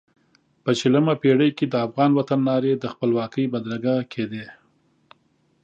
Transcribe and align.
په 0.63 0.71
شلمه 0.79 1.13
پېړۍ 1.21 1.49
کې 1.57 1.65
د 1.69 1.75
افغان 1.85 2.11
وطن 2.19 2.39
نارې 2.49 2.73
د 2.77 2.85
خپلواکۍ 2.93 3.45
بدرګه 3.53 3.95
کېدې. 4.13 4.45